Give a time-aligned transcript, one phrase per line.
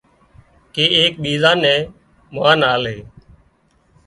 [0.73, 1.79] ڪي ايڪ ٻيزان نين
[2.33, 2.97] مانَ آلي